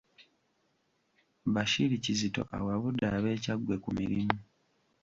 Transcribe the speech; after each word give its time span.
Bashir 1.53 1.91
Kizito 2.03 2.41
awabudde 2.57 3.05
ab’e 3.17 3.31
Kyaggwe 3.43 3.75
ku 3.83 3.89
mirimu. 3.97 4.35